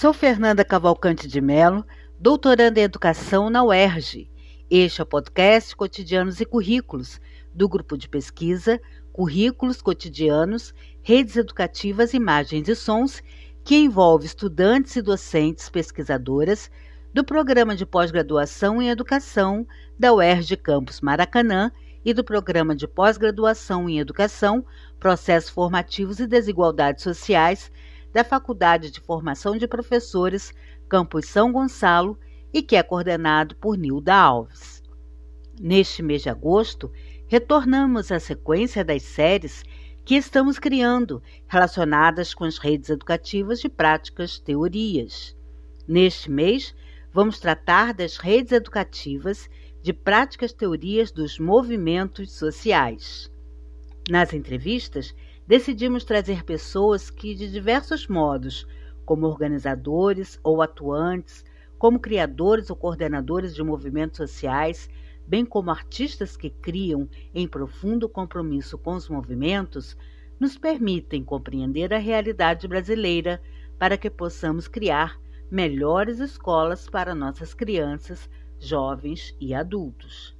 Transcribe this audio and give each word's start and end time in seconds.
Sou 0.00 0.12
Fernanda 0.12 0.64
Cavalcante 0.64 1.26
de 1.26 1.40
Melo, 1.40 1.84
doutoranda 2.20 2.78
em 2.78 2.84
Educação 2.84 3.50
na 3.50 3.64
UERJ. 3.64 4.30
Este 4.70 5.00
é 5.00 5.02
o 5.02 5.06
podcast 5.06 5.74
Cotidianos 5.74 6.40
e 6.40 6.44
Currículos, 6.44 7.20
do 7.52 7.68
grupo 7.68 7.98
de 7.98 8.08
pesquisa 8.08 8.80
Currículos 9.12 9.82
Cotidianos, 9.82 10.72
Redes 11.02 11.34
Educativas, 11.34 12.14
Imagens 12.14 12.68
e 12.68 12.76
Sons, 12.76 13.20
que 13.64 13.74
envolve 13.74 14.24
estudantes 14.24 14.94
e 14.94 15.02
docentes 15.02 15.68
pesquisadoras 15.68 16.70
do 17.12 17.24
Programa 17.24 17.74
de 17.74 17.84
Pós-Graduação 17.84 18.80
em 18.80 18.90
Educação 18.90 19.66
da 19.98 20.12
UERJ 20.12 20.58
Campus 20.58 21.00
Maracanã 21.00 21.72
e 22.04 22.14
do 22.14 22.22
Programa 22.22 22.76
de 22.76 22.86
Pós-Graduação 22.86 23.88
em 23.88 23.98
Educação, 23.98 24.64
Processos 25.00 25.50
Formativos 25.50 26.20
e 26.20 26.26
Desigualdades 26.28 27.02
Sociais 27.02 27.72
da 28.12 28.24
Faculdade 28.24 28.90
de 28.90 29.00
Formação 29.00 29.56
de 29.56 29.66
Professores 29.66 30.52
Campus 30.88 31.26
São 31.26 31.52
Gonçalo 31.52 32.18
e 32.52 32.62
que 32.62 32.76
é 32.76 32.82
coordenado 32.82 33.56
por 33.56 33.76
Nilda 33.76 34.14
Alves. 34.14 34.82
Neste 35.60 36.02
mês 36.02 36.22
de 36.22 36.30
agosto, 36.30 36.90
retornamos 37.26 38.10
à 38.10 38.18
sequência 38.18 38.84
das 38.84 39.02
séries 39.02 39.64
que 40.04 40.14
estamos 40.14 40.58
criando 40.58 41.22
relacionadas 41.46 42.32
com 42.32 42.44
as 42.44 42.56
redes 42.56 42.88
educativas 42.88 43.60
de 43.60 43.68
práticas 43.68 44.38
teorias. 44.38 45.36
Neste 45.86 46.30
mês, 46.30 46.74
vamos 47.12 47.38
tratar 47.38 47.92
das 47.92 48.16
redes 48.16 48.52
educativas 48.52 49.50
de 49.82 49.92
práticas 49.92 50.52
teorias 50.52 51.10
dos 51.10 51.38
movimentos 51.38 52.32
sociais. 52.32 53.30
Nas 54.08 54.32
entrevistas, 54.32 55.14
decidimos 55.48 56.04
trazer 56.04 56.44
pessoas 56.44 57.08
que, 57.08 57.34
de 57.34 57.50
diversos 57.50 58.06
modos, 58.06 58.66
como 59.06 59.26
organizadores 59.26 60.38
ou 60.44 60.60
atuantes, 60.60 61.42
como 61.78 61.98
criadores 61.98 62.68
ou 62.68 62.76
coordenadores 62.76 63.54
de 63.54 63.62
movimentos 63.62 64.18
sociais, 64.18 64.90
bem 65.26 65.46
como 65.46 65.70
artistas 65.70 66.36
que 66.36 66.50
criam 66.50 67.08
em 67.34 67.48
profundo 67.48 68.10
compromisso 68.10 68.76
com 68.76 68.92
os 68.94 69.08
movimentos, 69.08 69.96
nos 70.38 70.58
permitem 70.58 71.24
compreender 71.24 71.94
a 71.94 71.98
realidade 71.98 72.68
brasileira 72.68 73.40
para 73.78 73.96
que 73.96 74.10
possamos 74.10 74.68
criar 74.68 75.18
melhores 75.50 76.20
escolas 76.20 76.90
para 76.90 77.14
nossas 77.14 77.54
crianças, 77.54 78.28
jovens 78.60 79.34
e 79.40 79.54
adultos. 79.54 80.37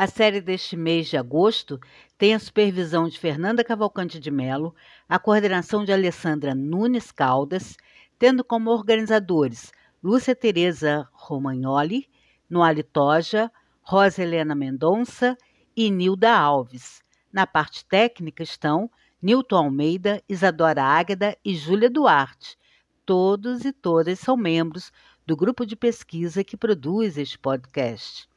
A 0.00 0.06
série 0.06 0.40
deste 0.40 0.76
mês 0.76 1.08
de 1.08 1.16
agosto 1.16 1.80
tem 2.16 2.32
a 2.32 2.38
supervisão 2.38 3.08
de 3.08 3.18
Fernanda 3.18 3.64
Cavalcante 3.64 4.20
de 4.20 4.30
Melo, 4.30 4.72
a 5.08 5.18
coordenação 5.18 5.84
de 5.84 5.92
Alessandra 5.92 6.54
Nunes 6.54 7.10
Caldas, 7.10 7.76
tendo 8.16 8.44
como 8.44 8.70
organizadores 8.70 9.72
Lúcia 10.00 10.36
Tereza 10.36 11.08
Romagnoli, 11.12 12.08
Noali 12.48 12.84
Toja, 12.84 13.50
Rosa 13.82 14.22
Helena 14.22 14.54
Mendonça 14.54 15.36
e 15.76 15.90
Nilda 15.90 16.32
Alves. 16.32 17.02
Na 17.32 17.44
parte 17.44 17.84
técnica 17.84 18.44
estão 18.44 18.88
Nilton 19.20 19.56
Almeida, 19.56 20.22
Isadora 20.28 20.84
Águeda 20.84 21.36
e 21.44 21.56
Júlia 21.56 21.90
Duarte. 21.90 22.56
Todos 23.04 23.64
e 23.64 23.72
todas 23.72 24.20
são 24.20 24.36
membros 24.36 24.92
do 25.26 25.36
grupo 25.36 25.66
de 25.66 25.74
pesquisa 25.74 26.44
que 26.44 26.56
produz 26.56 27.18
este 27.18 27.36
podcast. 27.36 28.28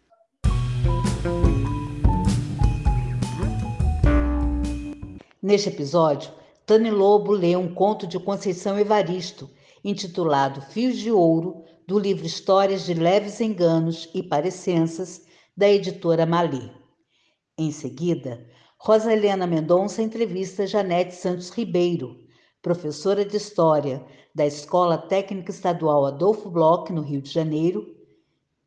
Neste 5.43 5.69
episódio, 5.69 6.31
Tani 6.67 6.91
Lobo 6.91 7.31
lê 7.31 7.55
um 7.55 7.73
conto 7.73 8.05
de 8.05 8.19
Conceição 8.19 8.77
Evaristo, 8.77 9.49
intitulado 9.83 10.61
Fios 10.61 10.99
de 10.99 11.11
Ouro, 11.11 11.63
do 11.87 11.97
livro 11.97 12.27
Histórias 12.27 12.85
de 12.85 12.93
Leves 12.93 13.41
Enganos 13.41 14.07
e 14.13 14.21
Parecenças, 14.21 15.25
da 15.57 15.67
editora 15.67 16.27
Mali. 16.27 16.71
Em 17.57 17.71
seguida, 17.71 18.47
Rosa 18.77 19.11
Helena 19.11 19.47
Mendonça 19.47 20.03
entrevista 20.03 20.67
Janete 20.67 21.15
Santos 21.15 21.49
Ribeiro, 21.49 22.19
professora 22.61 23.25
de 23.25 23.35
História 23.35 24.05
da 24.35 24.45
Escola 24.45 24.95
Técnica 24.95 25.49
Estadual 25.49 26.05
Adolfo 26.05 26.51
Bloch, 26.51 26.93
no 26.93 27.01
Rio 27.01 27.19
de 27.19 27.31
Janeiro, 27.31 27.95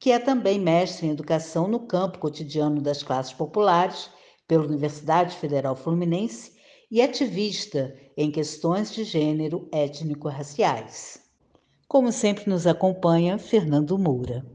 que 0.01 0.11
é 0.11 0.19
também 0.19 0.59
mestre 0.59 1.07
em 1.07 1.11
Educação 1.11 1.69
no 1.69 1.87
campo 1.87 2.19
cotidiano 2.19 2.81
das 2.81 3.01
classes 3.01 3.33
populares 3.33 4.11
pela 4.49 4.67
Universidade 4.67 5.37
Federal 5.37 5.77
Fluminense 5.77 6.54
e 6.95 7.03
ativista 7.03 7.93
em 8.17 8.31
questões 8.31 8.95
de 8.95 9.03
gênero 9.03 9.69
étnico-raciais. 9.73 11.19
Como 11.89 12.13
sempre 12.13 12.49
nos 12.49 12.69
acompanha 12.69 13.37
Fernando 13.37 13.99
Moura. 13.99 14.47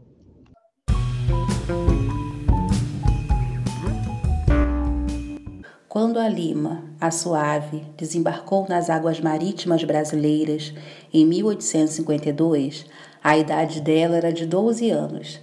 Quando 5.89 6.17
a 6.17 6.29
Lima, 6.29 6.95
a 6.97 7.11
suave, 7.11 7.83
desembarcou 7.97 8.65
nas 8.69 8.89
águas 8.89 9.19
marítimas 9.19 9.83
brasileiras 9.83 10.73
em 11.13 11.25
1852, 11.25 12.85
a 13.21 13.37
idade 13.37 13.81
dela 13.81 14.15
era 14.15 14.31
de 14.31 14.45
12 14.45 14.89
anos. 14.89 15.41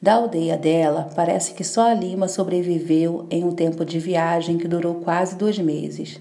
Da 0.00 0.14
aldeia 0.14 0.56
dela, 0.56 1.10
parece 1.14 1.52
que 1.52 1.62
só 1.62 1.90
a 1.90 1.92
Lima 1.92 2.28
sobreviveu 2.28 3.26
em 3.30 3.44
um 3.44 3.52
tempo 3.52 3.84
de 3.84 3.98
viagem 3.98 4.56
que 4.56 4.66
durou 4.66 4.94
quase 5.02 5.36
dois 5.36 5.58
meses. 5.58 6.18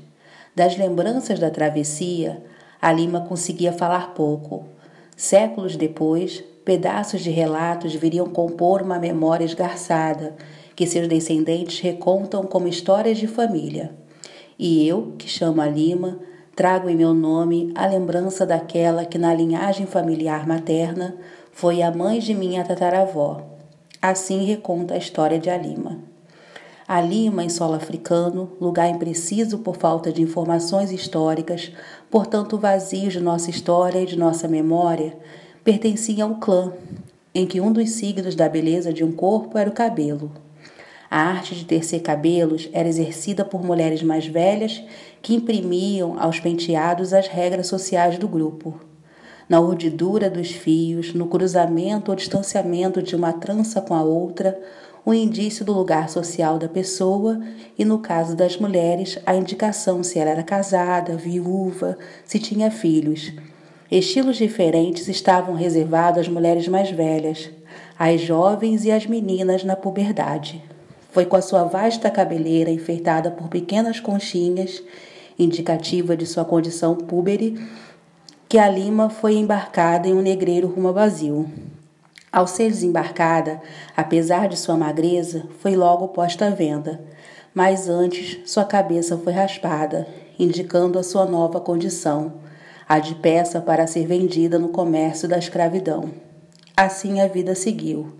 Das 0.60 0.76
lembranças 0.76 1.40
da 1.40 1.50
travessia, 1.50 2.44
a 2.82 2.92
Lima 2.92 3.22
conseguia 3.22 3.72
falar 3.72 4.14
pouco. 4.14 4.66
Séculos 5.16 5.78
depois, 5.78 6.44
pedaços 6.66 7.22
de 7.22 7.30
relatos 7.30 7.96
viriam 7.96 8.28
compor 8.28 8.82
uma 8.82 9.00
memória 9.00 9.46
esgarçada 9.46 10.36
que 10.76 10.86
seus 10.86 11.08
descendentes 11.08 11.80
recontam 11.80 12.44
como 12.44 12.68
histórias 12.68 13.18
de 13.18 13.26
família. 13.26 13.96
E 14.60 14.86
eu, 14.86 15.14
que 15.18 15.30
chamo 15.30 15.62
a 15.62 15.66
Lima, 15.66 16.20
trago 16.54 16.90
em 16.90 16.96
meu 16.98 17.14
nome 17.14 17.72
a 17.74 17.88
lembrança 17.88 18.46
daquela 18.46 19.06
que, 19.06 19.18
na 19.18 19.34
linhagem 19.34 19.86
familiar 19.86 20.46
materna, 20.46 21.16
foi 21.54 21.82
a 21.82 21.90
mãe 21.90 22.20
de 22.20 22.34
minha 22.34 22.66
tataravó. 22.66 23.40
Assim 24.02 24.44
reconta 24.44 24.96
a 24.96 24.98
história 24.98 25.40
de 25.40 25.50
Alima. 25.50 26.09
Alima, 26.90 27.44
em 27.44 27.50
solo 27.50 27.76
africano, 27.76 28.50
lugar 28.60 28.90
impreciso 28.90 29.60
por 29.60 29.78
falta 29.78 30.12
de 30.12 30.24
informações 30.24 30.92
históricas, 30.92 31.72
portanto 32.10 32.58
vazio 32.58 33.12
de 33.12 33.20
nossa 33.20 33.52
história 33.52 34.02
e 34.02 34.08
de 34.08 34.18
nossa 34.18 34.48
memória, 34.48 35.16
pertencia 35.64 36.24
a 36.24 36.26
um 36.28 36.40
clã, 36.40 36.74
em 37.32 37.46
que 37.46 37.62
um 37.62 37.72
dos 37.72 37.92
signos 37.92 38.34
da 38.34 38.50
beleza 38.50 38.92
de 38.92 39.04
um 39.04 39.12
corpo 39.12 39.56
era 39.56 39.70
o 39.70 39.74
cabelo. 39.74 40.32
A 41.12 41.20
arte 41.22 41.54
de 41.54 41.64
tecer 41.64 42.02
cabelos 42.02 42.68
era 42.74 42.90
exercida 42.90 43.46
por 43.46 43.64
mulheres 43.64 44.02
mais 44.02 44.26
velhas 44.26 44.84
que 45.22 45.36
imprimiam 45.36 46.20
aos 46.20 46.40
penteados 46.40 47.14
as 47.14 47.28
regras 47.28 47.68
sociais 47.68 48.18
do 48.18 48.28
grupo. 48.28 48.82
Na 49.48 49.60
urdidura 49.60 50.28
dos 50.28 50.50
fios, 50.50 51.14
no 51.14 51.28
cruzamento 51.28 52.10
ou 52.10 52.16
distanciamento 52.16 53.00
de 53.00 53.16
uma 53.16 53.32
trança 53.32 53.80
com 53.80 53.94
a 53.94 54.02
outra, 54.02 54.60
o 55.10 55.14
indício 55.14 55.66
do 55.66 55.74
lugar 55.74 56.08
social 56.08 56.60
da 56.60 56.70
pessoa 56.70 57.42
e, 57.76 57.84
no 57.84 57.98
caso 57.98 58.36
das 58.36 58.58
mulheres, 58.58 59.18
a 59.26 59.36
indicação 59.36 60.04
se 60.04 60.20
ela 60.20 60.30
era 60.30 60.44
casada, 60.44 61.18
viúva, 61.18 61.98
se 62.24 62.38
tinha 62.38 62.70
filhos. 62.70 63.34
Estilos 63.90 64.38
diferentes 64.38 65.08
estavam 65.08 65.56
reservados 65.56 66.20
às 66.20 66.28
mulheres 66.28 66.68
mais 66.68 66.92
velhas, 66.92 67.50
às 67.98 68.22
jovens 68.22 68.86
e 68.86 68.92
às 68.92 69.08
meninas 69.08 69.64
na 69.64 69.76
puberdade. 69.76 70.64
Foi 71.12 71.26
com 71.26 71.36
a 71.36 71.42
sua 71.42 71.64
vasta 71.64 72.12
cabeleira 72.12 72.70
enfeitada 72.70 73.32
por 73.32 73.48
pequenas 73.48 74.00
conchinhas, 74.00 74.84
indicativa 75.40 76.16
de 76.16 76.28
sua 76.28 76.46
condição 76.46 76.94
púbere, 76.96 77.60
que 78.48 78.60
a 78.60 78.70
Lima 78.70 79.10
foi 79.10 79.38
embarcada 79.38 80.08
em 80.08 80.14
um 80.14 80.22
negreiro 80.22 80.68
rumo 80.68 80.90
ao 80.90 80.94
Brasil. 80.94 81.50
Ao 82.32 82.46
ser 82.46 82.70
desembarcada, 82.70 83.60
apesar 83.98 84.48
de 84.48 84.56
sua 84.56 84.78
magreza, 84.78 85.46
foi 85.60 85.76
logo 85.76 86.10
posta 86.10 86.46
à 86.46 86.50
venda, 86.52 87.02
mas 87.56 87.90
antes 87.90 88.40
sua 88.46 88.64
cabeça 88.64 89.18
foi 89.18 89.34
raspada, 89.34 90.08
indicando 90.38 91.00
a 91.00 91.04
sua 91.04 91.26
nova 91.26 91.60
condição, 91.60 92.34
a 92.88 93.00
de 93.00 93.16
peça 93.16 93.60
para 93.60 93.88
ser 93.88 94.06
vendida 94.06 94.60
no 94.60 94.70
comércio 94.70 95.28
da 95.28 95.40
escravidão. 95.40 96.12
Assim 96.78 97.20
a 97.20 97.28
vida 97.28 97.56
seguiu. 97.56 98.14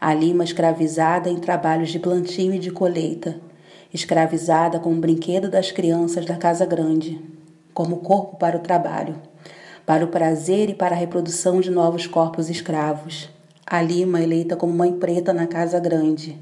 A 0.00 0.12
Lima 0.12 0.42
escravizada 0.42 1.30
em 1.30 1.36
trabalhos 1.36 1.90
de 1.90 2.00
plantio 2.00 2.52
e 2.52 2.58
de 2.58 2.72
colheita, 2.72 3.40
escravizada 3.92 4.80
como 4.80 5.00
brinquedo 5.00 5.48
das 5.48 5.70
crianças 5.70 6.26
da 6.26 6.36
casa 6.36 6.66
grande, 6.66 7.24
como 7.72 7.98
corpo 7.98 8.36
para 8.36 8.56
o 8.56 8.60
trabalho, 8.60 9.14
para 9.86 10.04
o 10.04 10.08
prazer 10.08 10.70
e 10.70 10.74
para 10.74 10.96
a 10.96 10.98
reprodução 10.98 11.60
de 11.60 11.70
novos 11.70 12.08
corpos 12.08 12.50
escravos 12.50 13.32
a 13.66 13.80
Lima 13.80 14.22
eleita 14.22 14.56
como 14.56 14.72
mãe 14.72 14.92
preta 14.92 15.32
na 15.32 15.46
casa 15.46 15.78
grande. 15.80 16.38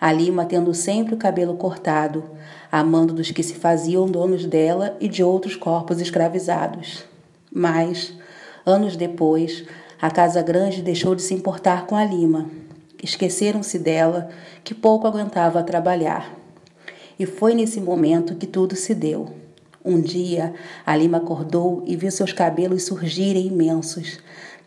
A 0.00 0.12
Lima 0.12 0.44
tendo 0.44 0.72
sempre 0.74 1.14
o 1.14 1.18
cabelo 1.18 1.54
cortado, 1.54 2.24
amando 2.70 3.12
dos 3.12 3.30
que 3.30 3.42
se 3.42 3.54
faziam 3.54 4.06
donos 4.06 4.46
dela 4.46 4.96
e 5.00 5.08
de 5.08 5.22
outros 5.22 5.56
corpos 5.56 6.00
escravizados. 6.00 7.04
Mas, 7.52 8.14
Anos 8.64 8.94
depois, 8.94 9.64
a 10.00 10.10
Casa 10.10 10.42
Grande 10.42 10.82
deixou 10.82 11.14
de 11.14 11.22
se 11.22 11.32
importar 11.32 11.86
com 11.86 11.96
a 11.96 12.04
Lima. 12.04 12.46
Esqueceram-se 13.02 13.78
dela, 13.78 14.28
que 14.62 14.74
pouco 14.74 15.06
aguentava 15.06 15.62
trabalhar. 15.62 16.36
E 17.18 17.24
foi 17.24 17.54
nesse 17.54 17.80
momento 17.80 18.36
que 18.36 18.46
tudo 18.46 18.76
se 18.76 18.94
deu. 18.94 19.30
Um 19.82 19.98
dia, 19.98 20.52
a 20.84 20.94
Lima 20.94 21.16
acordou 21.16 21.82
e 21.86 21.96
viu 21.96 22.10
seus 22.10 22.34
cabelos 22.34 22.84
surgirem 22.84 23.46
imensos, 23.46 24.18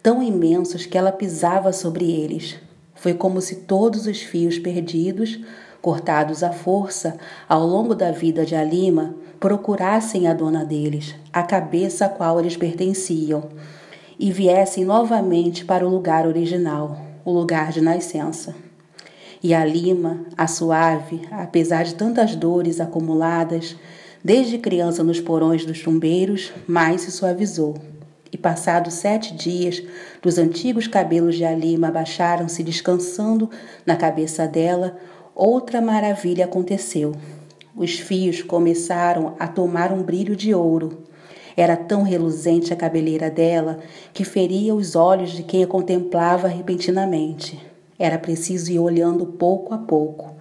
tão 0.04 0.22
imensos 0.22 0.86
que 0.86 0.98
ela 0.98 1.14
pisava 1.14 1.72
sobre 1.72 2.12
eles. 2.12 2.58
Foi 2.94 3.14
como 3.14 3.40
se 3.40 3.56
todos 3.62 4.06
os 4.06 4.22
fios 4.22 4.60
perdidos, 4.60 5.40
cortados 5.82 6.44
à 6.44 6.52
força 6.52 7.18
ao 7.48 7.66
longo 7.66 7.96
da 7.96 8.12
vida 8.12 8.46
de 8.46 8.54
Alima, 8.54 9.16
procurassem 9.40 10.28
a 10.28 10.34
dona 10.34 10.66
deles, 10.66 11.16
a 11.32 11.42
cabeça 11.42 12.06
a 12.06 12.10
qual 12.10 12.40
eles 12.40 12.58
pertenciam, 12.58 13.50
e 14.20 14.32
viessem 14.32 14.86
novamente 14.86 15.66
para 15.66 15.88
o 15.88 15.90
lugar 15.90 16.28
original, 16.28 16.98
o 17.26 17.32
lugar 17.32 17.72
de 17.72 17.82
nascença. 17.82 18.54
E 19.42 19.54
a 19.54 19.66
Lima, 19.66 20.26
a 20.38 20.48
suave, 20.48 21.22
apesar 21.32 21.84
de 21.84 21.96
tantas 21.96 22.36
dores 22.36 22.80
acumuladas, 22.80 23.76
desde 24.24 24.58
criança 24.58 25.04
nos 25.04 25.20
porões 25.20 25.66
dos 25.66 25.78
chumbeiros, 25.78 26.54
mais 26.66 27.02
se 27.02 27.12
suavizou. 27.12 27.76
Passados 28.44 28.96
sete 28.96 29.34
dias, 29.34 29.82
dos 30.22 30.38
antigos 30.38 30.86
cabelos 30.86 31.36
de 31.36 31.46
Alima 31.46 31.88
abaixaram-se 31.88 32.62
descansando 32.62 33.50
na 33.86 33.96
cabeça 33.96 34.46
dela, 34.46 34.98
outra 35.34 35.80
maravilha 35.80 36.44
aconteceu. 36.44 37.16
Os 37.74 37.98
fios 37.98 38.42
começaram 38.42 39.34
a 39.40 39.48
tomar 39.48 39.94
um 39.94 40.04
brilho 40.04 40.36
de 40.36 40.54
ouro. 40.54 41.04
Era 41.56 41.78
tão 41.78 42.04
reluzente 42.04 42.74
a 42.74 42.76
cabeleira 42.76 43.32
dela 43.32 43.80
que 44.14 44.26
feria 44.26 44.76
os 44.76 44.94
olhos 44.94 45.32
de 45.32 45.44
quem 45.44 45.64
a 45.64 45.68
contemplava 45.68 46.50
repentinamente. 46.50 47.58
Era 47.98 48.20
preciso 48.20 48.70
ir 48.74 48.80
olhando 48.80 49.26
pouco 49.26 49.74
a 49.74 49.78
pouco. 49.78 50.36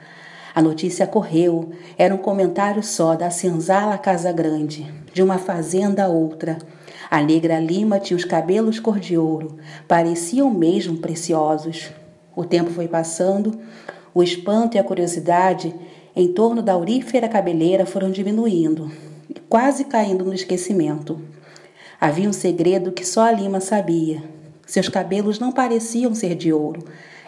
A 0.52 0.60
notícia 0.60 1.06
correu, 1.06 1.70
era 1.96 2.12
um 2.12 2.18
comentário 2.18 2.82
só 2.82 3.14
da 3.14 3.30
senzala 3.30 3.96
Casa 3.96 4.32
Grande, 4.32 4.92
de 5.14 5.22
uma 5.22 5.38
fazenda 5.38 6.02
a 6.02 6.08
outra. 6.08 6.58
A 7.12 7.20
negra 7.20 7.60
Lima 7.60 8.00
tinha 8.00 8.16
os 8.16 8.24
cabelos 8.24 8.80
cor 8.80 8.98
de 8.98 9.18
ouro, 9.18 9.58
pareciam 9.86 10.50
mesmo 10.50 10.96
preciosos. 10.96 11.90
O 12.34 12.42
tempo 12.42 12.70
foi 12.70 12.88
passando, 12.88 13.60
o 14.14 14.22
espanto 14.22 14.78
e 14.78 14.80
a 14.80 14.82
curiosidade 14.82 15.74
em 16.16 16.32
torno 16.32 16.62
da 16.62 16.72
aurífera 16.72 17.28
cabeleira 17.28 17.84
foram 17.84 18.10
diminuindo, 18.10 18.90
quase 19.46 19.84
caindo 19.84 20.24
no 20.24 20.32
esquecimento. 20.32 21.20
Havia 22.00 22.30
um 22.30 22.32
segredo 22.32 22.92
que 22.92 23.04
só 23.04 23.26
a 23.26 23.32
Lima 23.32 23.60
sabia. 23.60 24.24
Seus 24.66 24.88
cabelos 24.88 25.38
não 25.38 25.52
pareciam 25.52 26.14
ser 26.14 26.34
de 26.34 26.50
ouro, 26.50 26.82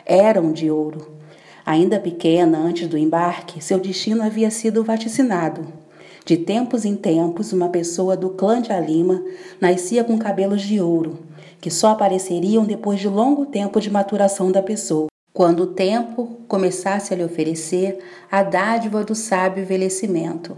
eram 0.06 0.50
de 0.50 0.70
ouro. 0.70 1.18
Ainda 1.66 2.00
pequena, 2.00 2.56
antes 2.56 2.88
do 2.88 2.96
embarque, 2.96 3.62
seu 3.62 3.78
destino 3.78 4.22
havia 4.22 4.50
sido 4.50 4.82
vaticinado. 4.82 5.83
De 6.24 6.36
tempos 6.36 6.84
em 6.84 6.96
tempos, 6.96 7.52
uma 7.52 7.68
pessoa 7.68 8.16
do 8.16 8.30
clã 8.30 8.60
de 8.60 8.72
Alima 8.72 9.22
nascia 9.60 10.02
com 10.02 10.18
cabelos 10.18 10.62
de 10.62 10.80
ouro, 10.80 11.18
que 11.60 11.70
só 11.70 11.90
apareceriam 11.90 12.64
depois 12.64 12.98
de 12.98 13.08
longo 13.08 13.46
tempo 13.46 13.80
de 13.80 13.90
maturação 13.90 14.50
da 14.50 14.62
pessoa, 14.62 15.08
quando 15.32 15.60
o 15.60 15.66
tempo 15.66 16.38
começasse 16.48 17.12
a 17.12 17.16
lhe 17.16 17.24
oferecer 17.24 17.98
a 18.30 18.42
dádiva 18.42 19.04
do 19.04 19.14
sábio 19.14 19.62
envelhecimento. 19.62 20.56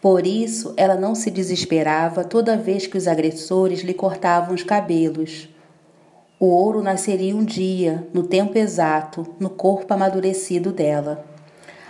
Por 0.00 0.26
isso, 0.26 0.74
ela 0.76 0.94
não 0.94 1.14
se 1.14 1.30
desesperava 1.30 2.22
toda 2.22 2.56
vez 2.56 2.86
que 2.86 2.98
os 2.98 3.08
agressores 3.08 3.80
lhe 3.80 3.94
cortavam 3.94 4.54
os 4.54 4.62
cabelos 4.62 5.48
o 6.40 6.46
ouro 6.46 6.80
nasceria 6.80 7.34
um 7.34 7.44
dia, 7.44 8.06
no 8.14 8.22
tempo 8.22 8.56
exato, 8.56 9.26
no 9.40 9.50
corpo 9.50 9.92
amadurecido 9.92 10.70
dela. 10.70 11.26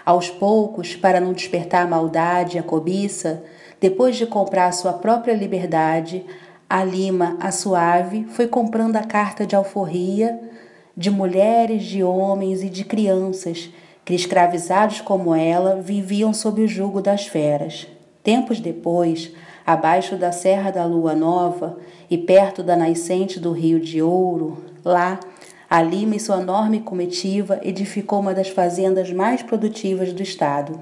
Aos 0.08 0.30
poucos, 0.30 0.96
para 0.96 1.20
não 1.20 1.34
despertar 1.34 1.82
a 1.82 1.86
maldade 1.86 2.56
e 2.56 2.58
a 2.58 2.62
cobiça, 2.62 3.44
depois 3.78 4.16
de 4.16 4.24
comprar 4.24 4.72
sua 4.72 4.94
própria 4.94 5.34
liberdade, 5.34 6.24
a 6.66 6.82
Lima, 6.82 7.36
a 7.38 7.50
suave, 7.50 8.24
foi 8.30 8.46
comprando 8.46 8.96
a 8.96 9.02
carta 9.02 9.46
de 9.46 9.54
alforria 9.54 10.40
de 10.96 11.10
mulheres, 11.10 11.84
de 11.84 12.02
homens 12.02 12.62
e 12.62 12.70
de 12.70 12.86
crianças 12.86 13.68
que, 14.02 14.14
escravizados 14.14 15.02
como 15.02 15.34
ela, 15.34 15.78
viviam 15.82 16.32
sob 16.32 16.62
o 16.62 16.66
jugo 16.66 17.02
das 17.02 17.26
feras. 17.26 17.86
Tempos 18.22 18.60
depois, 18.60 19.30
abaixo 19.66 20.16
da 20.16 20.32
Serra 20.32 20.70
da 20.70 20.86
Lua 20.86 21.14
Nova 21.14 21.76
e 22.08 22.16
perto 22.16 22.62
da 22.62 22.74
nascente 22.74 23.38
do 23.38 23.52
Rio 23.52 23.78
de 23.78 24.00
Ouro, 24.00 24.56
lá, 24.82 25.20
Lima 25.70 26.16
e 26.16 26.20
sua 26.20 26.40
enorme 26.40 26.80
comitiva 26.80 27.60
edificou 27.62 28.20
uma 28.20 28.32
das 28.32 28.48
fazendas 28.48 29.12
mais 29.12 29.42
produtivas 29.42 30.12
do 30.12 30.22
estado, 30.22 30.80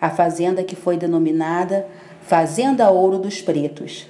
a 0.00 0.08
fazenda 0.08 0.62
que 0.62 0.76
foi 0.76 0.96
denominada 0.96 1.86
Fazenda 2.22 2.90
Ouro 2.90 3.18
dos 3.18 3.42
Pretos. 3.42 4.06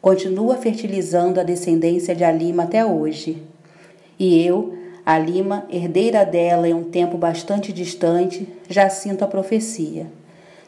Continua 0.00 0.56
fertilizando 0.56 1.40
a 1.40 1.42
descendência 1.42 2.14
de 2.14 2.22
Alima 2.22 2.62
até 2.62 2.86
hoje. 2.86 3.42
E 4.18 4.44
eu, 4.46 4.78
a 5.04 5.18
Lima, 5.18 5.66
herdeira 5.68 6.24
dela 6.24 6.68
em 6.68 6.74
um 6.74 6.84
tempo 6.84 7.18
bastante 7.18 7.72
distante, 7.72 8.48
já 8.68 8.88
sinto 8.88 9.24
a 9.24 9.26
profecia 9.26 10.06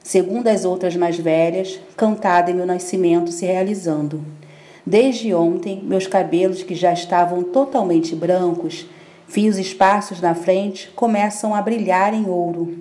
segundo 0.03 0.49
as 0.49 0.65
outras 0.65 0.97
mais 0.97 1.19
velhas, 1.19 1.79
cantada 1.97 2.51
em 2.51 2.55
meu 2.55 2.67
nascimento 2.67 3.31
se 3.31 3.47
realizando. 3.47 4.25
Desde 4.91 5.33
ontem, 5.33 5.81
meus 5.85 6.09
cabelos, 6.09 6.65
que 6.65 6.75
já 6.75 6.93
estavam 6.93 7.45
totalmente 7.45 8.17
brancos, 8.17 8.87
fios 9.29 9.57
esparsos 9.57 10.21
na 10.21 10.35
frente, 10.35 10.91
começam 10.97 11.55
a 11.55 11.63
brilhar 11.63 12.13
em 12.13 12.29
ouro. 12.29 12.77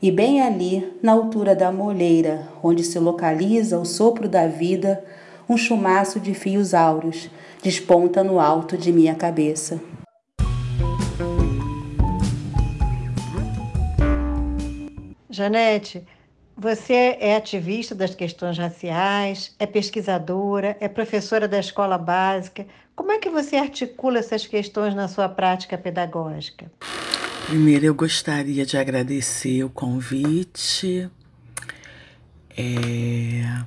E 0.00 0.10
bem 0.10 0.40
ali, 0.40 0.96
na 1.02 1.12
altura 1.12 1.54
da 1.54 1.70
molheira, 1.70 2.48
onde 2.62 2.82
se 2.82 2.98
localiza 2.98 3.78
o 3.78 3.84
sopro 3.84 4.30
da 4.30 4.46
vida, 4.46 5.04
um 5.46 5.58
chumaço 5.58 6.18
de 6.18 6.32
fios 6.32 6.72
áureos 6.72 7.28
desponta 7.62 8.24
no 8.24 8.40
alto 8.40 8.78
de 8.78 8.90
minha 8.90 9.14
cabeça. 9.14 9.78
Janete, 15.28 16.02
você 16.62 17.16
é 17.18 17.34
ativista 17.34 17.92
das 17.92 18.14
questões 18.14 18.56
raciais, 18.56 19.52
é 19.58 19.66
pesquisadora, 19.66 20.76
é 20.78 20.86
professora 20.86 21.48
da 21.48 21.58
escola 21.58 21.98
básica. 21.98 22.64
Como 22.94 23.10
é 23.10 23.18
que 23.18 23.28
você 23.28 23.56
articula 23.56 24.20
essas 24.20 24.46
questões 24.46 24.94
na 24.94 25.08
sua 25.08 25.28
prática 25.28 25.76
pedagógica? 25.76 26.70
Primeiro, 27.46 27.86
eu 27.86 27.94
gostaria 27.94 28.64
de 28.64 28.78
agradecer 28.78 29.64
o 29.64 29.70
convite. 29.70 31.10
É, 32.56 33.64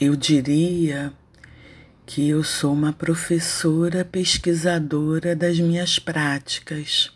eu 0.00 0.14
diria 0.14 1.12
que 2.06 2.28
eu 2.28 2.44
sou 2.44 2.72
uma 2.72 2.92
professora 2.92 4.04
pesquisadora 4.04 5.34
das 5.34 5.58
minhas 5.58 5.98
práticas 5.98 7.10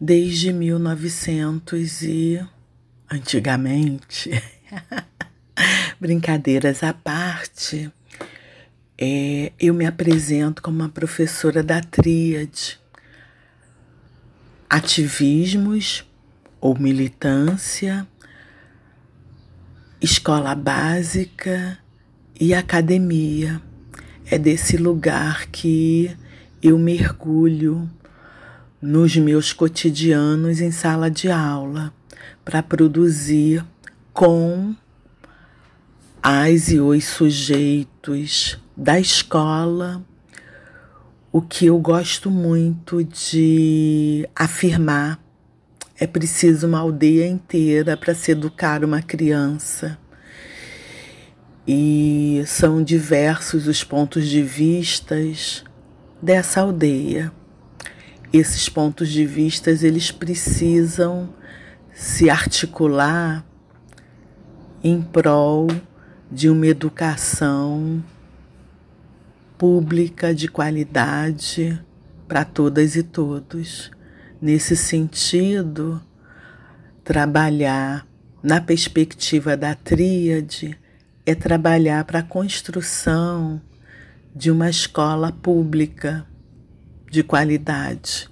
desde 0.00 0.52
1900 0.52 2.02
e 2.02 2.40
antigamente, 3.10 4.30
brincadeiras 5.98 6.82
à 6.82 6.92
parte, 6.92 7.90
é, 8.96 9.52
eu 9.58 9.72
me 9.72 9.86
apresento 9.86 10.60
como 10.62 10.80
uma 10.80 10.88
professora 10.88 11.62
da 11.62 11.80
tríade. 11.80 12.78
Ativismos 14.68 16.04
ou 16.60 16.78
militância, 16.78 18.06
escola 20.00 20.54
básica 20.54 21.78
e 22.38 22.52
academia. 22.52 23.62
É 24.30 24.38
desse 24.38 24.76
lugar 24.76 25.46
que 25.46 26.14
eu 26.62 26.78
mergulho 26.78 27.88
nos 28.82 29.16
meus 29.16 29.54
cotidianos 29.54 30.60
em 30.60 30.70
sala 30.70 31.10
de 31.10 31.30
aula 31.30 31.94
para 32.48 32.62
produzir 32.62 33.62
com 34.10 34.74
as 36.22 36.70
e 36.70 36.80
os 36.80 37.04
sujeitos 37.04 38.58
da 38.74 38.98
escola 38.98 40.02
o 41.30 41.42
que 41.42 41.66
eu 41.66 41.78
gosto 41.78 42.30
muito 42.30 43.04
de 43.04 44.26
afirmar. 44.34 45.22
É 46.00 46.06
preciso 46.06 46.66
uma 46.66 46.78
aldeia 46.78 47.26
inteira 47.26 47.98
para 47.98 48.14
se 48.14 48.30
educar 48.30 48.82
uma 48.82 49.02
criança. 49.02 49.98
E 51.66 52.42
são 52.46 52.82
diversos 52.82 53.66
os 53.66 53.84
pontos 53.84 54.26
de 54.26 54.42
vistas 54.42 55.62
dessa 56.22 56.62
aldeia. 56.62 57.30
Esses 58.32 58.70
pontos 58.70 59.10
de 59.10 59.26
vistas 59.26 59.82
eles 59.82 60.10
precisam 60.10 61.36
se 61.98 62.30
articular 62.30 63.44
em 64.84 65.02
prol 65.02 65.66
de 66.30 66.48
uma 66.48 66.68
educação 66.68 68.04
pública 69.58 70.32
de 70.32 70.46
qualidade 70.46 71.76
para 72.28 72.44
todas 72.44 72.94
e 72.94 73.02
todos. 73.02 73.90
Nesse 74.40 74.76
sentido, 74.76 76.00
trabalhar 77.02 78.06
na 78.44 78.60
perspectiva 78.60 79.56
da 79.56 79.74
tríade 79.74 80.78
é 81.26 81.34
trabalhar 81.34 82.04
para 82.04 82.20
a 82.20 82.22
construção 82.22 83.60
de 84.32 84.52
uma 84.52 84.70
escola 84.70 85.32
pública 85.32 86.24
de 87.10 87.24
qualidade. 87.24 88.30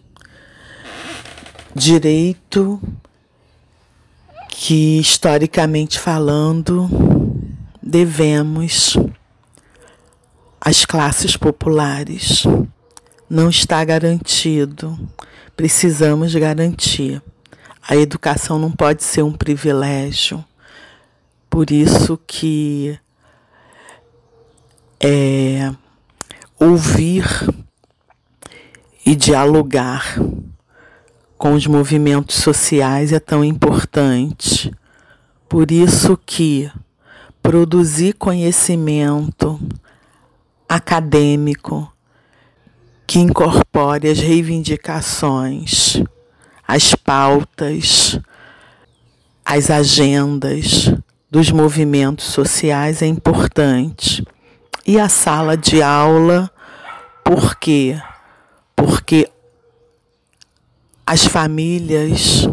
Direito 1.74 2.80
que, 4.58 4.98
historicamente 4.98 5.98
falando, 5.98 6.88
devemos 7.82 8.96
às 10.58 10.86
classes 10.86 11.36
populares. 11.36 12.44
Não 13.28 13.50
está 13.50 13.84
garantido, 13.84 14.98
precisamos 15.54 16.34
garantir. 16.34 17.22
A 17.86 17.96
educação 17.96 18.58
não 18.58 18.72
pode 18.72 19.04
ser 19.04 19.22
um 19.22 19.32
privilégio. 19.32 20.42
Por 21.50 21.70
isso 21.70 22.18
que 22.26 22.98
é, 24.98 25.70
ouvir 26.58 27.26
e 29.04 29.14
dialogar 29.14 30.16
com 31.38 31.52
os 31.52 31.66
movimentos 31.66 32.36
sociais 32.36 33.12
é 33.12 33.20
tão 33.20 33.44
importante. 33.44 34.72
Por 35.48 35.70
isso 35.70 36.18
que 36.24 36.70
produzir 37.42 38.14
conhecimento 38.14 39.60
acadêmico 40.68 41.92
que 43.06 43.20
incorpore 43.20 44.08
as 44.08 44.18
reivindicações, 44.18 46.02
as 46.66 46.94
pautas, 46.94 48.18
as 49.44 49.70
agendas 49.70 50.92
dos 51.30 51.52
movimentos 51.52 52.24
sociais 52.24 53.02
é 53.02 53.06
importante. 53.06 54.26
E 54.84 54.98
a 54.98 55.08
sala 55.08 55.56
de 55.56 55.82
aula, 55.82 56.50
por 57.22 57.56
quê? 57.56 58.00
Porque 58.74 59.30
as 61.06 61.24
famílias 61.24 62.48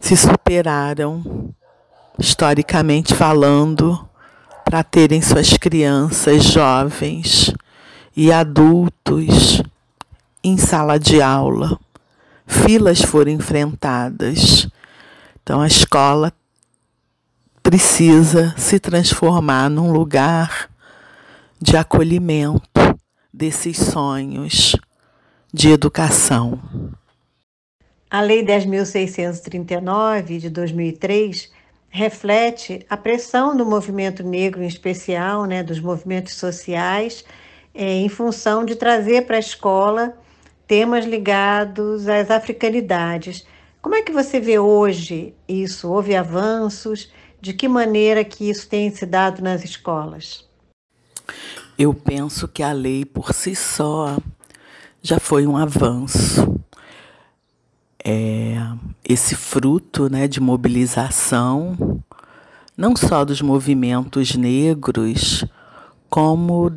se 0.00 0.16
superaram, 0.16 1.54
historicamente 2.18 3.14
falando, 3.14 4.08
para 4.64 4.82
terem 4.82 5.22
suas 5.22 5.56
crianças 5.56 6.42
jovens 6.42 7.54
e 8.16 8.32
adultos 8.32 9.62
em 10.42 10.56
sala 10.56 10.98
de 10.98 11.22
aula. 11.22 11.78
Filas 12.44 13.00
foram 13.00 13.30
enfrentadas. 13.30 14.68
Então 15.40 15.60
a 15.60 15.68
escola 15.68 16.32
precisa 17.62 18.52
se 18.56 18.80
transformar 18.80 19.70
num 19.70 19.92
lugar 19.92 20.68
de 21.60 21.76
acolhimento 21.76 22.98
desses 23.32 23.76
sonhos 23.76 24.74
de 25.52 25.70
educação. 25.70 26.58
A 28.10 28.22
Lei 28.22 28.42
10.639 28.42 30.38
de 30.38 30.48
2003 30.48 31.52
reflete 31.90 32.86
a 32.88 32.96
pressão 32.96 33.54
do 33.54 33.66
movimento 33.66 34.22
negro, 34.22 34.62
em 34.62 34.66
especial, 34.66 35.44
né, 35.44 35.62
dos 35.62 35.78
movimentos 35.78 36.32
sociais, 36.34 37.22
é, 37.74 37.84
em 37.96 38.08
função 38.08 38.64
de 38.64 38.76
trazer 38.76 39.26
para 39.26 39.36
a 39.36 39.40
escola 39.40 40.16
temas 40.66 41.04
ligados 41.04 42.08
às 42.08 42.30
africanidades. 42.30 43.46
Como 43.82 43.94
é 43.94 44.02
que 44.02 44.12
você 44.12 44.40
vê 44.40 44.58
hoje 44.58 45.34
isso? 45.46 45.90
Houve 45.90 46.16
avanços? 46.16 47.10
De 47.40 47.52
que 47.52 47.68
maneira 47.68 48.24
que 48.24 48.48
isso 48.48 48.68
tem 48.68 48.90
se 48.90 49.04
dado 49.06 49.42
nas 49.42 49.62
escolas? 49.62 50.48
Eu 51.78 51.94
penso 51.94 52.48
que 52.48 52.62
a 52.62 52.72
lei 52.72 53.04
por 53.04 53.32
si 53.32 53.54
só 53.54 54.16
já 55.00 55.20
foi 55.20 55.46
um 55.46 55.56
avanço. 55.56 56.57
É, 58.10 58.56
esse 59.06 59.34
fruto 59.34 60.08
né, 60.08 60.26
de 60.26 60.40
mobilização, 60.40 62.02
não 62.74 62.96
só 62.96 63.22
dos 63.22 63.42
movimentos 63.42 64.34
negros, 64.34 65.44
como 66.08 66.72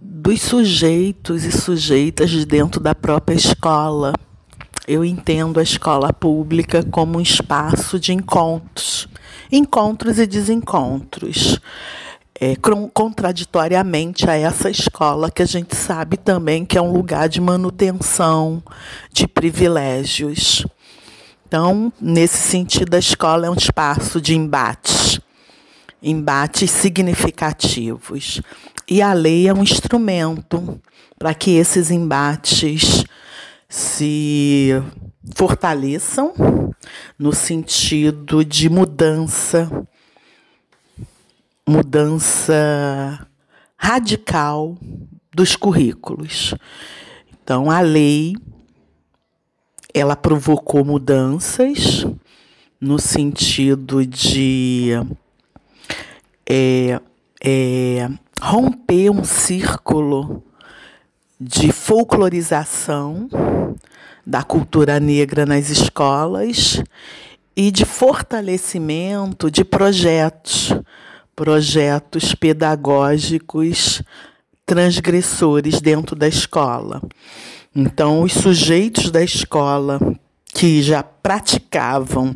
dos 0.00 0.40
sujeitos 0.40 1.44
e 1.44 1.52
sujeitas 1.52 2.30
de 2.30 2.46
dentro 2.46 2.80
da 2.80 2.94
própria 2.94 3.34
escola. 3.34 4.14
Eu 4.88 5.04
entendo 5.04 5.60
a 5.60 5.62
escola 5.62 6.14
pública 6.14 6.82
como 6.82 7.18
um 7.18 7.20
espaço 7.20 8.00
de 8.00 8.14
encontros, 8.14 9.06
encontros 9.50 10.18
e 10.18 10.26
desencontros 10.26 11.60
é, 12.44 12.56
contraditoriamente 12.92 14.28
a 14.28 14.36
essa 14.36 14.68
escola, 14.68 15.30
que 15.30 15.42
a 15.42 15.46
gente 15.46 15.76
sabe 15.76 16.16
também 16.16 16.64
que 16.64 16.76
é 16.76 16.82
um 16.82 16.90
lugar 16.90 17.28
de 17.28 17.40
manutenção 17.40 18.60
de 19.12 19.28
privilégios. 19.28 20.66
Então, 21.46 21.92
nesse 22.00 22.38
sentido, 22.38 22.94
a 22.94 22.98
escola 22.98 23.46
é 23.46 23.50
um 23.50 23.54
espaço 23.54 24.20
de 24.20 24.34
embates, 24.34 25.20
embates 26.02 26.68
significativos. 26.68 28.42
E 28.88 29.00
a 29.00 29.12
lei 29.12 29.46
é 29.46 29.54
um 29.54 29.62
instrumento 29.62 30.80
para 31.16 31.32
que 31.34 31.52
esses 31.52 31.92
embates 31.92 33.04
se 33.68 34.82
fortaleçam 35.36 36.32
no 37.16 37.32
sentido 37.32 38.44
de 38.44 38.68
mudança 38.68 39.70
mudança 41.72 43.26
radical 43.78 44.76
dos 45.34 45.56
currículos. 45.56 46.54
Então, 47.42 47.70
a 47.70 47.80
lei 47.80 48.34
ela 49.94 50.14
provocou 50.14 50.84
mudanças 50.84 52.06
no 52.78 52.98
sentido 52.98 54.04
de 54.04 54.90
é, 56.46 57.00
é, 57.42 58.08
romper 58.40 59.08
um 59.08 59.24
círculo 59.24 60.42
de 61.40 61.72
folclorização 61.72 63.28
da 64.26 64.42
cultura 64.42 65.00
negra 65.00 65.46
nas 65.46 65.70
escolas 65.70 66.82
e 67.56 67.70
de 67.70 67.86
fortalecimento 67.86 69.50
de 69.50 69.64
projetos 69.64 70.74
projetos 71.34 72.34
pedagógicos 72.34 74.02
transgressores 74.64 75.80
dentro 75.80 76.14
da 76.14 76.28
escola. 76.28 77.02
Então, 77.74 78.22
os 78.22 78.32
sujeitos 78.32 79.10
da 79.10 79.22
escola 79.22 79.98
que 80.52 80.82
já 80.82 81.02
praticavam 81.02 82.34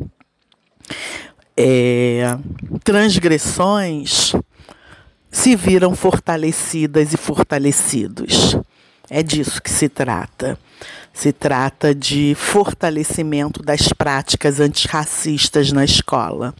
é, 1.55 2.37
transgressões 2.83 4.33
se 5.31 5.55
viram 5.55 5.95
fortalecidas 5.95 7.13
e 7.13 7.17
fortalecidos. 7.17 8.57
É 9.09 9.23
disso 9.23 9.61
que 9.61 9.69
se 9.69 9.87
trata. 9.87 10.57
Se 11.13 11.31
trata 11.31 11.95
de 11.95 12.35
fortalecimento 12.35 13.63
das 13.63 13.87
práticas 13.93 14.59
antirracistas 14.59 15.71
na 15.71 15.83
escola. 15.83 16.53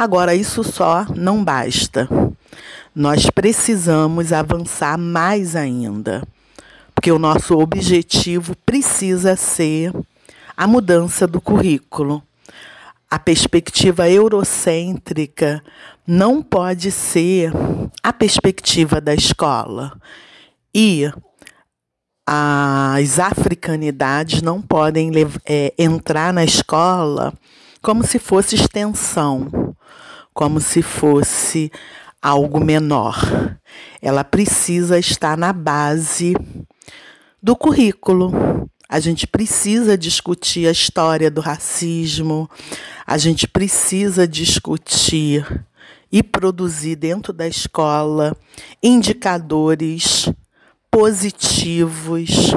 Agora, 0.00 0.34
isso 0.34 0.64
só 0.64 1.04
não 1.14 1.44
basta. 1.44 2.08
Nós 2.94 3.28
precisamos 3.28 4.32
avançar 4.32 4.96
mais 4.96 5.54
ainda, 5.54 6.26
porque 6.94 7.12
o 7.12 7.18
nosso 7.18 7.58
objetivo 7.58 8.56
precisa 8.64 9.36
ser 9.36 9.92
a 10.56 10.66
mudança 10.66 11.26
do 11.26 11.38
currículo. 11.38 12.22
A 13.10 13.18
perspectiva 13.18 14.08
eurocêntrica 14.08 15.62
não 16.06 16.42
pode 16.42 16.90
ser 16.90 17.52
a 18.02 18.10
perspectiva 18.10 19.02
da 19.02 19.12
escola. 19.12 19.92
E 20.74 21.12
as 22.26 23.18
africanidades 23.18 24.40
não 24.40 24.62
podem 24.62 25.12
é, 25.44 25.74
entrar 25.76 26.32
na 26.32 26.42
escola 26.42 27.34
como 27.82 28.02
se 28.02 28.18
fosse 28.18 28.54
extensão 28.54 29.69
como 30.32 30.60
se 30.60 30.82
fosse 30.82 31.70
algo 32.20 32.60
menor. 32.60 33.58
Ela 34.02 34.24
precisa 34.24 34.98
estar 34.98 35.36
na 35.36 35.52
base 35.52 36.34
do 37.42 37.56
currículo. 37.56 38.68
A 38.88 38.98
gente 38.98 39.26
precisa 39.26 39.96
discutir 39.96 40.66
a 40.66 40.72
história 40.72 41.30
do 41.30 41.40
racismo, 41.40 42.50
a 43.06 43.16
gente 43.16 43.46
precisa 43.46 44.26
discutir 44.26 45.64
e 46.10 46.22
produzir 46.22 46.96
dentro 46.96 47.32
da 47.32 47.46
escola 47.46 48.36
indicadores 48.82 50.28
positivos 50.90 52.52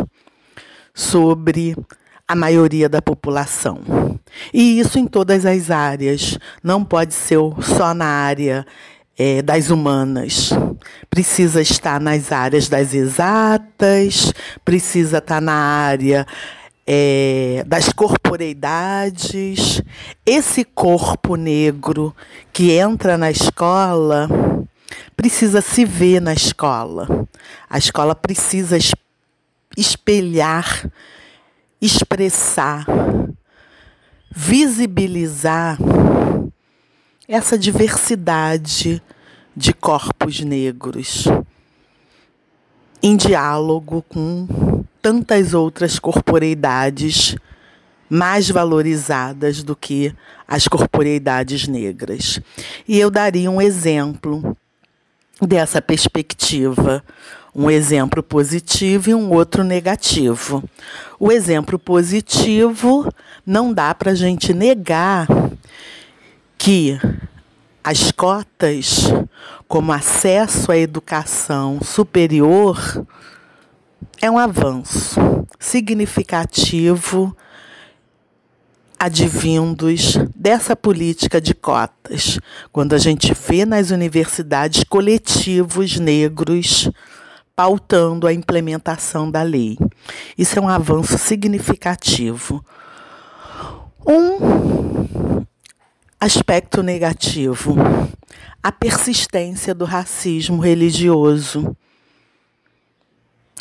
sobre 0.93 1.75
a 2.33 2.35
maioria 2.35 2.89
da 2.89 3.01
população. 3.01 3.79
E 4.51 4.79
isso 4.79 4.97
em 4.97 5.05
todas 5.05 5.45
as 5.45 5.69
áreas, 5.69 6.37
não 6.63 6.83
pode 6.83 7.13
ser 7.13 7.37
só 7.61 7.93
na 7.93 8.05
área 8.05 8.65
é, 9.17 9.41
das 9.43 9.69
humanas. 9.69 10.49
Precisa 11.11 11.61
estar 11.61 12.01
nas 12.01 12.31
áreas 12.31 12.67
das 12.67 12.93
exatas, 12.95 14.33
precisa 14.65 15.19
estar 15.19 15.39
na 15.39 15.53
área 15.53 16.25
é, 16.87 17.63
das 17.67 17.93
corporeidades. 17.93 19.83
Esse 20.25 20.63
corpo 20.63 21.35
negro 21.35 22.15
que 22.51 22.71
entra 22.71 23.15
na 23.15 23.29
escola 23.29 24.27
precisa 25.15 25.61
se 25.61 25.85
ver 25.85 26.19
na 26.19 26.33
escola. 26.33 27.27
A 27.69 27.77
escola 27.77 28.15
precisa 28.15 28.75
espelhar, 29.77 30.89
expressar, 31.85 32.85
visibilizar 34.31 35.77
essa 37.27 37.57
diversidade 37.57 39.03
de 39.55 39.73
corpos 39.73 40.39
negros 40.39 41.25
em 43.01 43.17
diálogo 43.17 44.01
com 44.07 44.85
tantas 45.01 45.53
outras 45.53 45.99
corporeidades 45.99 47.35
mais 48.09 48.49
valorizadas 48.49 49.61
do 49.61 49.75
que 49.75 50.15
as 50.47 50.69
corporeidades 50.69 51.67
negras. 51.67 52.39
E 52.87 52.97
eu 52.97 53.11
daria 53.11 53.51
um 53.51 53.61
exemplo 53.61 54.55
dessa 55.41 55.81
perspectiva, 55.81 57.03
um 57.55 57.69
exemplo 57.69 58.23
positivo 58.23 59.09
e 59.09 59.13
um 59.13 59.31
outro 59.31 59.63
negativo. 59.63 60.63
O 61.19 61.31
exemplo 61.31 61.77
positivo 61.77 63.11
não 63.45 63.71
dá 63.71 63.93
para 63.93 64.11
a 64.11 64.15
gente 64.15 64.53
negar 64.53 65.27
que 66.57 66.99
as 67.83 68.11
cotas, 68.11 69.13
como 69.67 69.91
acesso 69.91 70.71
à 70.71 70.77
educação 70.77 71.79
superior, 71.83 73.05
é 74.21 74.31
um 74.31 74.37
avanço 74.37 75.19
significativo 75.59 77.35
advindos 78.97 80.17
dessa 80.33 80.77
política 80.77 81.41
de 81.41 81.53
cotas, 81.53 82.39
quando 82.71 82.93
a 82.93 82.97
gente 82.97 83.33
vê 83.33 83.65
nas 83.65 83.91
universidades 83.91 84.85
coletivos 84.85 85.99
negros 85.99 86.89
pautando 87.55 88.27
a 88.27 88.33
implementação 88.33 89.29
da 89.29 89.41
lei. 89.43 89.77
Isso 90.37 90.57
é 90.57 90.61
um 90.61 90.67
avanço 90.67 91.17
significativo. 91.17 92.63
Um 94.05 95.45
aspecto 96.19 96.81
negativo: 96.81 97.75
a 98.61 98.71
persistência 98.71 99.73
do 99.73 99.85
racismo 99.85 100.61
religioso. 100.61 101.75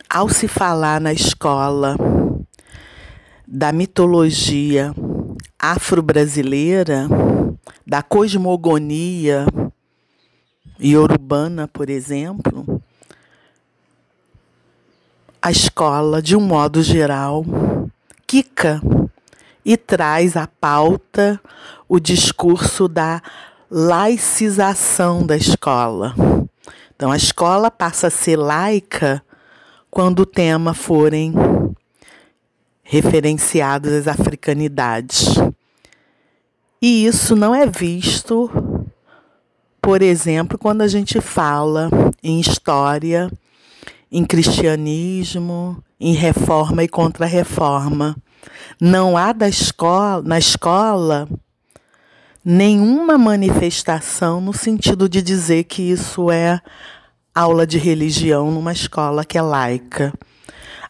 Ao 0.08 0.28
se 0.28 0.46
falar 0.46 1.00
na 1.00 1.12
escola 1.12 1.96
da 3.48 3.72
mitologia 3.72 4.94
afro-brasileira, 5.58 7.08
da 7.86 8.02
cosmogonia 8.02 9.46
iorubana, 10.78 11.66
por 11.66 11.88
exemplo, 11.88 12.71
a 15.42 15.50
escola, 15.50 16.22
de 16.22 16.36
um 16.36 16.40
modo 16.40 16.84
geral, 16.84 17.44
quica 18.28 18.80
e 19.64 19.76
traz 19.76 20.36
à 20.36 20.46
pauta 20.46 21.40
o 21.88 21.98
discurso 21.98 22.86
da 22.86 23.20
laicização 23.68 25.26
da 25.26 25.36
escola. 25.36 26.14
Então, 26.94 27.10
a 27.10 27.16
escola 27.16 27.72
passa 27.72 28.06
a 28.06 28.10
ser 28.10 28.36
laica 28.36 29.20
quando 29.90 30.20
o 30.20 30.26
tema 30.26 30.74
forem 30.74 31.34
referenciados 32.84 33.92
as 33.92 34.06
africanidades. 34.06 35.34
E 36.80 37.04
isso 37.04 37.34
não 37.34 37.52
é 37.52 37.66
visto, 37.66 38.48
por 39.80 40.02
exemplo, 40.02 40.56
quando 40.56 40.82
a 40.82 40.88
gente 40.88 41.20
fala 41.20 41.90
em 42.22 42.38
história, 42.38 43.28
em 44.12 44.26
cristianismo, 44.26 45.82
em 45.98 46.12
reforma 46.12 46.84
e 46.84 46.88
contra-reforma. 46.88 48.14
Não 48.78 49.16
há 49.16 49.32
da 49.32 49.48
escola, 49.48 50.22
na 50.22 50.38
escola 50.38 51.26
nenhuma 52.44 53.16
manifestação 53.16 54.38
no 54.38 54.52
sentido 54.52 55.08
de 55.08 55.22
dizer 55.22 55.64
que 55.64 55.82
isso 55.82 56.30
é 56.30 56.60
aula 57.34 57.66
de 57.66 57.78
religião 57.78 58.50
numa 58.50 58.72
escola 58.72 59.24
que 59.24 59.38
é 59.38 59.42
laica. 59.42 60.12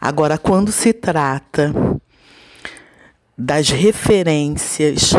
Agora, 0.00 0.36
quando 0.36 0.72
se 0.72 0.92
trata 0.92 1.72
das 3.38 3.68
referências 3.68 5.12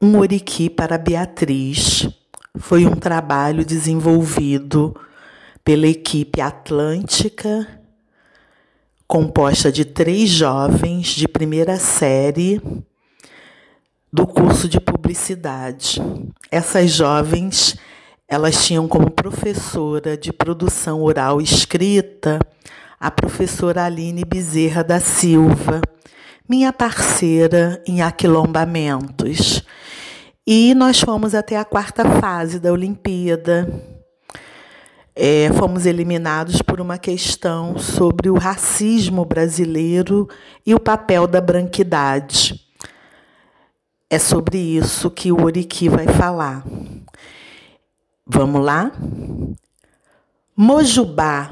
Um 0.02 0.18
oriqui 0.18 0.70
para 0.70 0.98
Beatriz, 0.98 2.08
foi 2.58 2.86
um 2.86 2.96
trabalho 2.96 3.66
desenvolvido 3.66 4.96
pela 5.62 5.86
equipe 5.86 6.40
Atlântica, 6.40 7.68
composta 9.06 9.70
de 9.70 9.84
três 9.84 10.30
jovens 10.30 11.08
de 11.08 11.28
primeira 11.28 11.78
série 11.78 12.62
do 14.12 14.26
curso 14.26 14.70
de 14.70 14.80
publicidade. 14.80 16.02
Essas 16.50 16.92
jovens, 16.92 17.76
elas 18.26 18.66
tinham 18.66 18.88
como 18.88 19.12
professora 19.12 20.16
de 20.16 20.32
produção 20.32 21.02
oral 21.02 21.42
escrita 21.42 22.40
a 23.04 23.12
professora 23.12 23.84
Aline 23.84 24.24
Bezerra 24.24 24.82
da 24.82 24.98
Silva, 24.98 25.82
minha 26.48 26.72
parceira 26.72 27.84
em 27.86 28.02
aquilombamentos. 28.02 29.62
E 30.48 30.74
nós 30.74 31.02
fomos 31.02 31.36
até 31.36 31.58
a 31.58 31.66
quarta 31.66 32.06
fase 32.22 32.62
da 32.62 32.72
Olimpíada. 32.72 33.68
É, 35.14 35.52
fomos 35.58 35.86
eliminados 35.86 36.62
por 36.62 36.80
uma 36.80 36.98
questão 36.98 37.78
sobre 37.78 38.30
o 38.30 38.38
racismo 38.38 39.26
brasileiro 39.26 40.30
e 40.66 40.74
o 40.74 40.80
papel 40.80 41.28
da 41.28 41.42
branquidade. 41.42 42.58
É 44.10 44.18
sobre 44.18 44.58
isso 44.58 45.12
que 45.12 45.30
o 45.30 45.44
Oriki 45.44 45.90
vai 45.90 46.08
falar. 46.08 46.64
Vamos 48.26 48.64
lá? 48.64 48.94
Mojubá, 50.56 51.50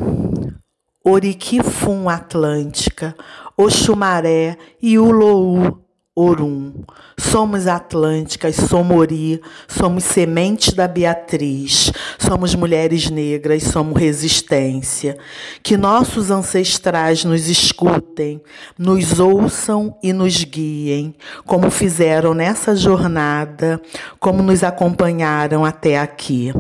Oriquifum 1.03 2.07
Atlântica, 2.07 3.15
Oxumaré 3.57 4.55
e 4.81 4.99
Ulou 4.99 5.80
Orum. 6.13 6.73
Somos 7.17 7.67
Atlânticas, 7.67 8.57
Somori, 8.57 9.39
somos 9.65 10.03
semente 10.03 10.75
da 10.75 10.85
Beatriz, 10.85 11.89
somos 12.19 12.53
mulheres 12.53 13.09
negras, 13.09 13.63
somos 13.63 13.97
resistência. 13.97 15.17
Que 15.63 15.77
nossos 15.77 16.29
ancestrais 16.29 17.23
nos 17.23 17.47
escutem, 17.47 18.41
nos 18.77 19.21
ouçam 19.21 19.97
e 20.03 20.11
nos 20.11 20.43
guiem, 20.43 21.15
como 21.45 21.71
fizeram 21.71 22.33
nessa 22.33 22.75
jornada, 22.75 23.81
como 24.19 24.43
nos 24.43 24.65
acompanharam 24.65 25.63
até 25.63 25.97
aqui. 25.97 26.51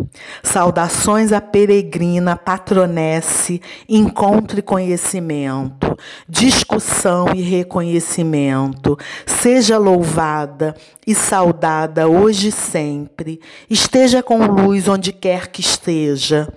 Saudações 0.41 1.33
à 1.33 1.41
peregrina, 1.41 2.37
patronesse, 2.37 3.61
encontre 3.89 4.61
conhecimento, 4.61 5.97
discussão 6.29 7.33
e 7.35 7.41
reconhecimento 7.41 8.97
Seja 9.41 9.79
louvada 9.79 10.75
e 11.07 11.15
saudada 11.15 12.07
hoje 12.07 12.49
e 12.49 12.51
sempre. 12.51 13.41
Esteja 13.67 14.21
com 14.21 14.45
luz 14.45 14.87
onde 14.87 15.11
quer 15.11 15.47
que 15.47 15.61
esteja. 15.61 16.53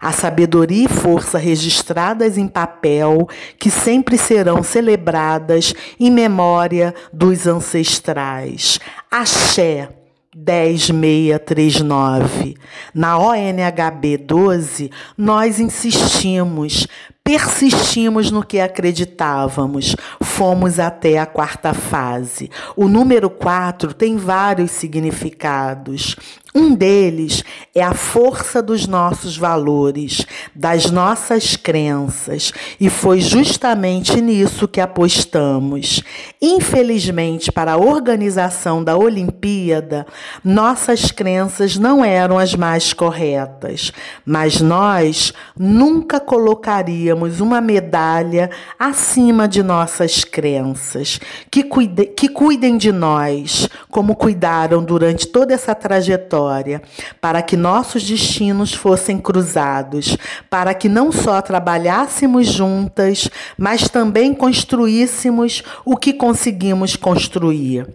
A 0.00 0.12
sabedoria 0.12 0.84
e 0.84 0.88
força 0.88 1.36
registradas 1.36 2.38
em 2.38 2.46
papel, 2.46 3.28
que 3.58 3.72
sempre 3.72 4.16
serão 4.16 4.62
celebradas 4.62 5.74
em 5.98 6.12
memória 6.12 6.94
dos 7.12 7.48
ancestrais. 7.48 8.78
Axé. 9.10 9.88
10639. 10.32 12.54
Na 12.94 13.18
ONHB 13.18 14.18
12, 14.18 14.88
nós 15.16 15.58
insistimos 15.58 16.86
persistimos 17.28 18.30
no 18.30 18.42
que 18.42 18.58
acreditávamos, 18.58 19.94
fomos 20.18 20.78
até 20.78 21.18
a 21.18 21.26
quarta 21.26 21.74
fase. 21.74 22.50
O 22.74 22.88
número 22.88 23.28
4 23.28 23.92
tem 23.92 24.16
vários 24.16 24.70
significados. 24.70 26.16
Um 26.54 26.74
deles 26.74 27.44
é 27.74 27.82
a 27.82 27.92
força 27.92 28.62
dos 28.62 28.86
nossos 28.86 29.36
valores, 29.36 30.26
das 30.54 30.90
nossas 30.90 31.54
crenças, 31.56 32.52
e 32.80 32.88
foi 32.88 33.20
justamente 33.20 34.18
nisso 34.20 34.66
que 34.66 34.80
apostamos. 34.80 36.02
Infelizmente, 36.40 37.52
para 37.52 37.74
a 37.74 37.76
organização 37.76 38.82
da 38.82 38.96
Olimpíada, 38.96 40.06
nossas 40.42 41.10
crenças 41.10 41.76
não 41.76 42.02
eram 42.02 42.38
as 42.38 42.54
mais 42.54 42.94
corretas, 42.94 43.92
mas 44.24 44.60
nós 44.60 45.34
nunca 45.56 46.18
colocaríamos 46.18 47.17
uma 47.40 47.60
medalha 47.60 48.50
acima 48.78 49.48
de 49.48 49.62
nossas 49.62 50.24
crenças, 50.24 51.20
que, 51.50 51.62
cuide, 51.62 52.06
que 52.06 52.28
cuidem 52.28 52.76
de 52.76 52.92
nós, 52.92 53.68
como 53.90 54.14
cuidaram 54.14 54.82
durante 54.82 55.26
toda 55.26 55.54
essa 55.54 55.74
trajetória 55.74 56.82
para 57.20 57.42
que 57.42 57.56
nossos 57.56 58.02
destinos 58.02 58.72
fossem 58.72 59.18
cruzados, 59.18 60.16
para 60.48 60.74
que 60.74 60.88
não 60.88 61.10
só 61.10 61.40
trabalhássemos 61.42 62.46
juntas, 62.46 63.28
mas 63.56 63.88
também 63.88 64.34
construíssemos 64.34 65.62
o 65.84 65.96
que 65.96 66.12
conseguimos 66.12 66.96
construir. 66.96 67.86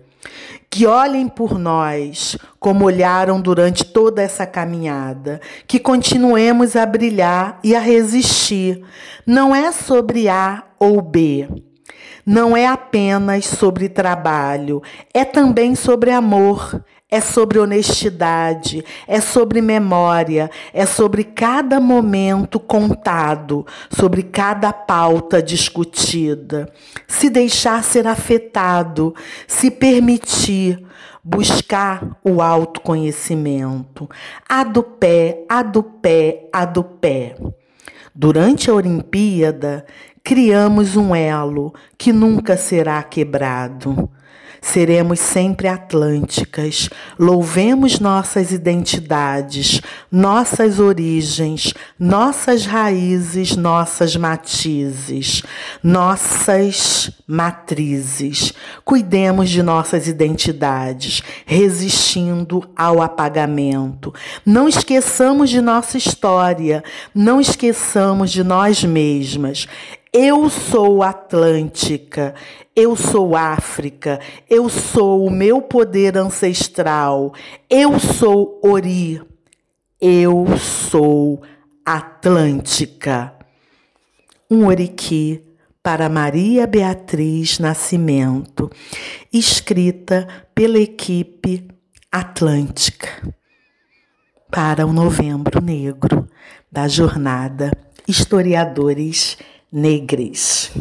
Que 0.74 0.88
olhem 0.88 1.28
por 1.28 1.60
nós 1.60 2.36
como 2.60 2.86
olharam 2.86 3.40
durante 3.40 3.86
toda 3.86 4.24
essa 4.24 4.44
caminhada, 4.44 5.40
que 5.68 5.78
continuemos 5.78 6.76
a 6.76 6.84
brilhar 6.84 7.60
e 7.64 7.76
a 7.76 7.80
resistir. 7.80 8.84
Não 9.24 9.56
é 9.56 9.72
sobre 9.72 10.28
A 10.28 10.64
ou 10.80 11.00
B. 11.00 11.48
Não 12.26 12.58
é 12.58 12.66
apenas 12.66 13.46
sobre 13.46 13.88
trabalho, 13.88 14.82
é 15.14 15.24
também 15.24 15.76
sobre 15.76 16.10
amor, 16.10 16.84
é 17.14 17.22
sobre 17.22 17.60
honestidade, 17.60 18.84
é 19.08 19.22
sobre 19.22 19.62
memória, 19.62 20.50
é 20.74 20.84
sobre 20.84 21.24
cada 21.24 21.80
momento 21.80 22.60
contado, 22.60 23.68
sobre 23.92 24.24
cada 24.24 24.74
pauta 24.74 25.40
discutida. 25.40 26.68
Se 27.08 27.30
deixar 27.30 27.84
ser 27.84 28.08
afetado, 28.08 29.14
se 29.46 29.70
permitir 29.70 30.84
buscar 31.24 32.18
o 32.24 32.42
autoconhecimento. 32.42 34.10
A 34.50 34.64
do 34.64 34.82
pé, 34.82 35.46
a 35.48 35.62
do 35.62 35.84
pé, 35.84 36.50
a 36.52 36.66
do 36.66 36.84
pé. 36.84 37.36
Durante 38.16 38.72
a 38.72 38.74
Olimpíada, 38.74 39.86
criamos 40.24 40.96
um 40.96 41.16
elo 41.16 41.76
que 41.96 42.12
nunca 42.12 42.58
será 42.58 43.04
quebrado. 43.04 44.10
Seremos 44.64 45.20
sempre 45.20 45.68
atlânticas. 45.68 46.90
Louvemos 47.20 48.00
nossas 48.00 48.54
identidades, 48.54 49.82
nossas 50.10 50.80
origens, 50.80 51.74
nossas 52.00 52.66
raízes, 52.66 53.58
nossas 53.58 54.16
matizes, 54.16 55.44
nossas 55.84 57.12
matrizes. 57.28 58.54
Cuidemos 58.86 59.50
de 59.50 59.62
nossas 59.62 60.08
identidades, 60.08 61.22
resistindo 61.46 62.64
ao 62.74 63.02
apagamento. 63.02 64.14
Não 64.46 64.70
esqueçamos 64.70 65.50
de 65.50 65.60
nossa 65.60 65.98
história, 65.98 66.82
não 67.14 67.42
esqueçamos 67.42 68.32
de 68.32 68.46
nós 68.46 68.82
mesmas. 68.82 69.68
Eu 70.16 70.48
sou 70.48 71.02
Atlântica, 71.02 72.36
eu 72.76 72.96
sou 72.96 73.36
África, 73.36 74.20
eu 74.48 74.70
sou 74.70 75.26
o 75.26 75.32
meu 75.32 75.60
poder 75.60 76.16
ancestral, 76.16 77.34
eu 77.68 78.00
sou 78.00 78.62
Ori, 78.64 79.20
eu 80.00 80.46
sou 80.60 81.42
Atlântica. 81.84 83.34
Um 84.52 84.68
Oriki 84.68 85.44
para 85.82 86.08
Maria 86.08 86.68
Beatriz 86.68 87.58
Nascimento, 87.58 88.70
escrita 89.34 90.28
pela 90.54 90.78
equipe 90.78 91.68
Atlântica, 92.12 93.34
para 94.52 94.86
o 94.86 94.94
Novembro 94.94 95.60
Negro 95.60 96.28
da 96.72 96.88
jornada 96.88 97.72
Historiadores 98.08 99.40
negres. 99.74 100.72